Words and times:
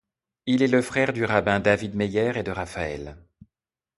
Il 0.47 0.63
est 0.63 0.67
le 0.67 0.81
frère 0.81 1.13
du 1.13 1.25
rabbin 1.25 1.59
David 1.59 1.93
Meyer 1.93 2.31
et 2.35 2.41
de 2.41 2.49
Raphaël. 2.49 3.17